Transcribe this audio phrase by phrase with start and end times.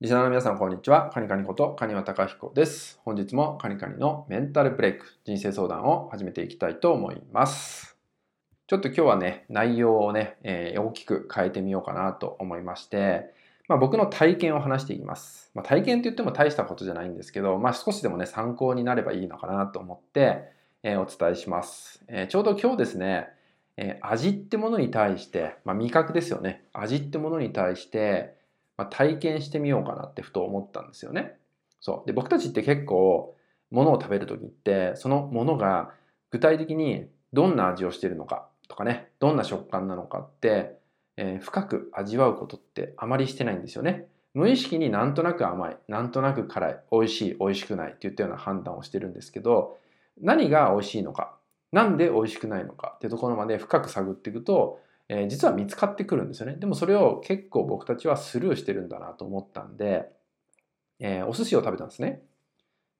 [0.00, 1.10] リスナーの皆さん、こんにちは。
[1.12, 3.00] カニカニことカニワタカヒコです。
[3.04, 7.96] 本日もカニカニのメンタルブレイク、人生相談を始めていきたいと思います。
[8.68, 13.34] ちょっと今日はね、内容をね、えー、大きく変えてみようかなと思いまして、
[13.66, 15.50] まあ、僕の体験を話していきます。
[15.52, 20.44] まあ、体験って言っても大したことじゃないんですけど、まあ、少しでもね、参考になればいいのかなと思って、
[20.84, 23.30] えー、お伝えします、えー、ちょうど今日ですね、
[23.76, 26.64] え味ってものに対して、ま味覚ですよね。
[26.72, 28.37] 味ってものに対して、
[28.78, 31.36] ま体験してみようかなってふと思ったんですよね。
[31.80, 32.06] そう。
[32.06, 33.34] で、僕たちって結構、
[33.70, 35.90] ものを食べる時って、そのものが
[36.30, 40.78] 具体的にどんな味をしてるのかとかね、どんな食感なのかって、
[41.16, 44.06] えー、深く味わうことってあまりしてないんですよね。
[44.34, 49.78] 無意識になんとなく甘い、なんとなく辛い、美味しい、美味しくないっていったような判断をしてるんですけど、
[50.20, 51.36] 何が美味しいのか、
[51.72, 56.56] なんで美味しくないのかってところまで深く探っていくと、えー、実は見つかってくるんですよね。
[56.56, 60.10] でもそれを結構僕たちはスルーしてるんだなと思ったんで、
[61.00, 62.22] えー、お寿司を食べたんですね。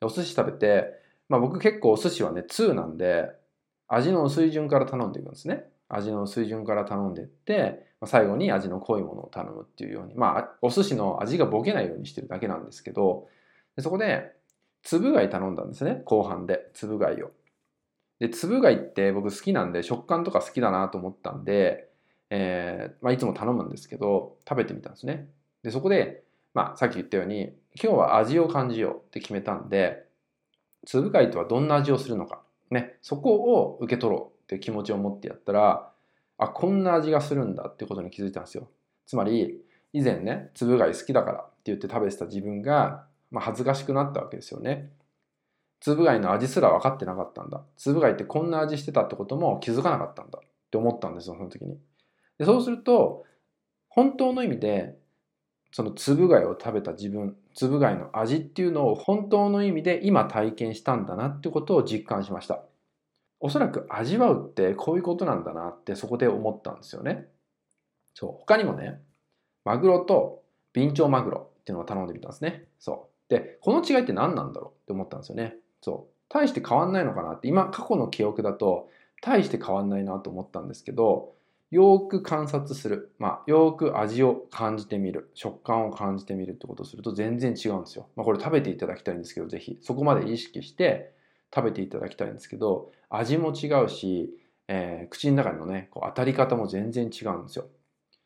[0.00, 0.86] お寿司食べて、
[1.28, 3.28] まあ僕結構お寿司はね、2なんで、
[3.88, 5.64] 味の薄い順から頼んでいくんですね。
[5.88, 13.28] 味の薄い順から頼んでいって、まあ、最後に味の濃いものを頼むっていうように、まあお寿司の味がボケないようにしてるだけなんですけど、
[13.76, 14.32] でそこで、
[14.82, 16.02] つぶ貝頼んだんですね。
[16.04, 17.32] 後半で、つぶ貝を。
[18.20, 21.88] で、つぶ貝って僕好きなんで、食感とか好きだなと思ったんで、
[22.30, 25.28] えー、まあ、いつも頼むんですけど、食べてみたんですね。
[25.62, 30.04] で、そこで、まあ、さっき言ったように、今日は味を感じようって決めたんで、
[30.86, 35.90] つぶ貝とはどんな味をするのか、ね、そこを受け取ろうっていう気持ちを持ってやったら、
[36.38, 38.68] あ、こんな味がするんだってことに気づいたんですよ。
[39.06, 39.62] つまり、
[39.92, 44.90] 以前ね、つぶ貝好きだからって言って食べてた自分が、まあ、恥ずかしくなったわけですよね。
[45.80, 47.62] つぶ貝の味すら分かってなかったんだ。
[47.76, 51.78] つぶ貝ってこんな味してたってことも気づかなかったんだって思ったんですよ、その時に。
[52.38, 53.24] でそうすると、
[53.88, 54.96] 本当の意味で、
[55.72, 62.62] そのつぶ貝を食べた自分、つぶ貝の味っていうのを本当の意味で今体験したんだなってことを実感しました。
[63.40, 67.28] おそらく味わうってこういうことなんだなってそこで思ったんですよね。
[68.14, 68.32] そう。
[68.40, 69.00] 他にもね、
[69.64, 72.64] マグロとビンチョウマグロっていうのを頼んでみたんですね。
[72.78, 73.30] そう。
[73.30, 74.70] で、この違いって何なんだろう？
[74.70, 75.56] って思ったんですよね。
[75.82, 76.14] そう。
[76.28, 78.88] 大して変わんないのかなって、今過去の記憶だと
[79.20, 81.34] 大して変わんないなと思ったんですけど、
[81.70, 83.12] よく観察する。
[83.18, 85.30] まあ、よく味を感じてみる。
[85.34, 88.08] 食感を感じてみるってことをすると全然違うんですよ。
[88.16, 91.12] まあ、これ食べていただきたいんですけど、ぜひそこまで意識して
[91.54, 94.30] 食べていただきたいんですけど、味も違うし、
[94.68, 97.66] えー、口の中のね、こう当たり方も全然違うんですよ。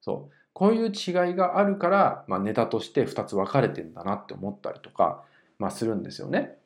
[0.00, 0.34] そう。
[0.52, 5.24] こういう違いがあるから、まあ、ネタとして2つ分かれてんだなって思ったりとか、
[5.58, 6.56] まあ、するんですよね。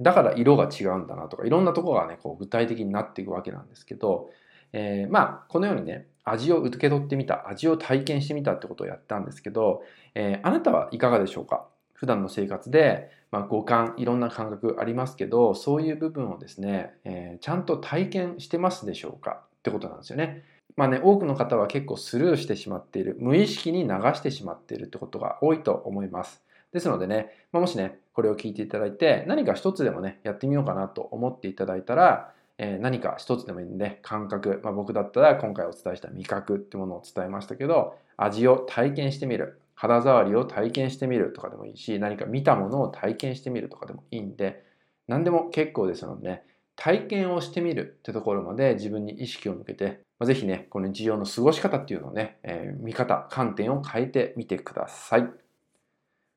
[0.00, 4.30] だから色が違うんだなとか、いろんなところがね、こう具体的になっていくわけなんですけど、
[4.72, 9.82] えー、まあ、このようにね、味を受け取ってみた、味を体験してみたってことをやったんですけど、
[10.14, 11.66] えー、あなたはいかがでしょうか？
[11.94, 19.42] 普段の生活で、まあ、五感、いろんな感覚ありますけど、そういう部分をですね、えー、ちゃんと体験してますでしょうか？
[19.58, 20.44] ってことなんですよね。
[20.76, 26.42] まあね、多くの方は結構スルーしてしまっている、無意識に流してしまっているってことが多いと思います。
[26.72, 39.60] ですのでね、まあ、もしね、これを聞いていただいて、何か一つでもね、やってみようかなと思っていただいたら、えー、何か一つでもいいんで感覚、まあ、僕だったら今回お伝えした味覚ってものを伝えましたけど味を体験してみる。
[39.78, 44.64] 肌触りを体験してみるとかでもいいし何か見たものを体験してみるとかでもいいんで
[45.06, 46.42] 何でも結構ですのでね
[46.74, 55.28] 体験をしてみるってところまで自分に意識を向けて、まあ、ぜひねこの日常の過ごし方っていうのをね、えー、見方観点を変えてみてください。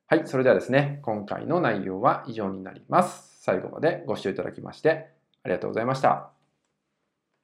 [0.06, 3.42] はいそれではですね今回の内容は以上になります。
[3.42, 6.41] 最後までご視聴いただきましてありがとうございました。